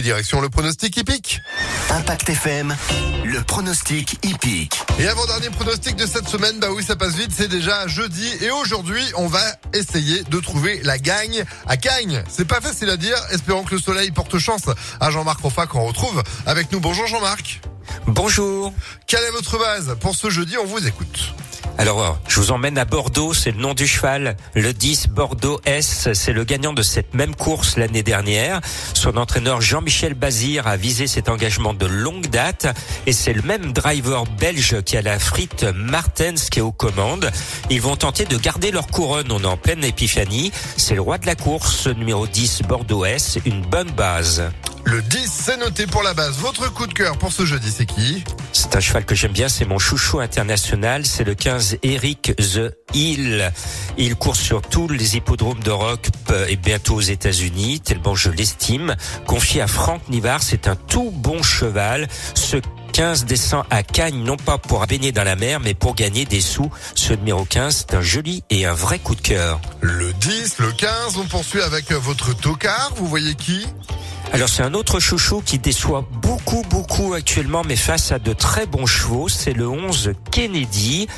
puis 0.00 0.08
direction 0.08 0.40
le 0.40 0.48
pronostic 0.48 0.96
hippique. 0.96 1.40
Impact 1.90 2.30
FM, 2.30 2.74
le 3.24 3.42
pronostic 3.42 4.18
hippique. 4.24 4.80
Et 4.98 5.06
avant-dernier 5.06 5.50
pronostic 5.50 5.96
de 5.96 6.06
cette 6.06 6.26
semaine, 6.26 6.58
bah 6.58 6.68
oui, 6.74 6.82
ça 6.82 6.96
passe 6.96 7.14
vite, 7.16 7.32
c'est 7.36 7.48
déjà 7.48 7.86
jeudi. 7.86 8.26
Et 8.40 8.50
aujourd'hui, 8.50 9.02
on 9.16 9.26
va 9.26 9.42
essayer 9.74 10.22
de 10.22 10.40
trouver 10.40 10.80
la 10.84 10.98
gagne 10.98 11.44
à 11.66 11.76
Cagnes. 11.76 12.22
C'est 12.30 12.46
pas 12.46 12.62
facile 12.62 12.88
à 12.88 12.96
dire, 12.96 13.16
espérons 13.30 13.62
que 13.62 13.74
le 13.74 13.80
soleil 13.80 14.10
porte 14.10 14.38
chance 14.38 14.62
à 15.00 15.10
Jean-Marc 15.10 15.40
Roffa 15.40 15.66
qu'on 15.66 15.84
retrouve 15.84 16.22
avec 16.46 16.72
nous. 16.72 16.80
Bonjour 16.80 17.06
Jean-Marc. 17.06 17.60
Bonjour. 18.06 18.72
Quelle 19.06 19.24
est 19.24 19.32
votre 19.32 19.58
base 19.58 19.96
Pour 20.00 20.14
ce 20.14 20.30
jeudi, 20.30 20.56
on 20.56 20.64
vous 20.64 20.86
écoute. 20.86 21.34
Alors, 21.80 22.18
je 22.28 22.38
vous 22.38 22.52
emmène 22.52 22.76
à 22.76 22.84
Bordeaux, 22.84 23.32
c'est 23.32 23.52
le 23.52 23.56
nom 23.56 23.72
du 23.72 23.86
cheval. 23.86 24.36
Le 24.54 24.74
10 24.74 25.08
Bordeaux 25.08 25.62
S, 25.64 26.10
c'est 26.12 26.34
le 26.34 26.44
gagnant 26.44 26.74
de 26.74 26.82
cette 26.82 27.14
même 27.14 27.34
course 27.34 27.78
l'année 27.78 28.02
dernière. 28.02 28.60
Son 28.92 29.16
entraîneur 29.16 29.62
Jean-Michel 29.62 30.12
Bazir 30.12 30.66
a 30.66 30.76
visé 30.76 31.06
cet 31.06 31.30
engagement 31.30 31.72
de 31.72 31.86
longue 31.86 32.26
date 32.26 32.66
et 33.06 33.14
c'est 33.14 33.32
le 33.32 33.40
même 33.40 33.72
driver 33.72 34.24
belge 34.38 34.82
qui 34.82 34.98
a 34.98 35.00
la 35.00 35.18
frite 35.18 35.64
Martens 35.74 36.50
qui 36.50 36.58
est 36.58 36.62
aux 36.62 36.70
commandes. 36.70 37.30
Ils 37.70 37.80
vont 37.80 37.96
tenter 37.96 38.26
de 38.26 38.36
garder 38.36 38.72
leur 38.72 38.88
couronne, 38.88 39.32
on 39.32 39.40
est 39.40 39.46
en 39.46 39.56
pleine 39.56 39.82
épiphanie. 39.82 40.52
C'est 40.76 40.96
le 40.96 41.00
roi 41.00 41.16
de 41.16 41.24
la 41.24 41.34
course, 41.34 41.86
numéro 41.86 42.26
10 42.26 42.60
Bordeaux 42.68 43.06
S, 43.06 43.38
une 43.46 43.62
bonne 43.62 43.90
base. 43.92 44.42
Le 44.84 45.02
10, 45.02 45.30
c'est 45.30 45.56
noté 45.58 45.86
pour 45.86 46.02
la 46.02 46.14
base. 46.14 46.36
Votre 46.38 46.72
coup 46.72 46.86
de 46.86 46.94
cœur 46.94 47.16
pour 47.18 47.32
ce 47.32 47.44
jeudi, 47.44 47.70
c'est 47.70 47.86
qui 47.86 48.24
C'est 48.52 48.74
un 48.74 48.80
cheval 48.80 49.04
que 49.04 49.14
j'aime 49.14 49.32
bien, 49.32 49.48
c'est 49.48 49.64
mon 49.64 49.78
chouchou 49.78 50.20
international, 50.20 51.06
c'est 51.06 51.24
le 51.24 51.34
15 51.34 51.78
Eric 51.82 52.34
The 52.36 52.74
Hill. 52.94 53.52
Il 53.98 54.16
court 54.16 54.36
sur 54.36 54.62
tous 54.62 54.88
les 54.88 55.16
hippodromes 55.16 55.60
d'Europe 55.62 56.08
et 56.48 56.56
bientôt 56.56 56.94
aux 56.94 57.00
États-Unis, 57.00 57.80
tellement 57.80 58.14
je 58.14 58.30
l'estime. 58.30 58.96
Confié 59.26 59.60
à 59.60 59.66
Franck 59.66 60.08
Nivard, 60.08 60.42
c'est 60.42 60.66
un 60.66 60.76
tout 60.76 61.10
bon 61.10 61.42
cheval. 61.42 62.08
Ce 62.34 62.56
15 62.92 63.24
descend 63.26 63.64
à 63.70 63.82
Cagnes, 63.82 64.24
non 64.24 64.36
pas 64.36 64.58
pour 64.58 64.84
baigner 64.86 65.12
dans 65.12 65.24
la 65.24 65.36
mer, 65.36 65.60
mais 65.60 65.74
pour 65.74 65.94
gagner 65.94 66.24
des 66.24 66.40
sous. 66.40 66.70
Ce 66.94 67.12
numéro 67.12 67.44
15, 67.44 67.86
c'est 67.88 67.96
un 67.96 68.02
joli 68.02 68.42
et 68.50 68.66
un 68.66 68.74
vrai 68.74 68.98
coup 68.98 69.14
de 69.14 69.20
cœur. 69.20 69.60
Le 69.80 70.12
10, 70.12 70.58
le 70.58 70.72
15, 70.72 71.16
on 71.18 71.26
poursuit 71.26 71.62
avec 71.62 71.92
votre 71.92 72.34
tocard. 72.34 72.92
Vous 72.96 73.06
voyez 73.06 73.34
qui? 73.34 73.66
Alors 74.32 74.48
c'est 74.48 74.62
un 74.62 74.74
autre 74.74 75.00
chouchou 75.00 75.42
qui 75.44 75.58
déçoit 75.58 76.08
beaucoup 76.22 76.62
beaucoup 76.70 77.14
actuellement 77.14 77.62
mais 77.64 77.74
face 77.74 78.12
à 78.12 78.18
de 78.18 78.32
très 78.32 78.66
bons 78.66 78.86
chevaux, 78.86 79.28
c'est 79.28 79.52
le 79.52 79.68
11 79.68 80.12
Kennedy. 80.30 81.08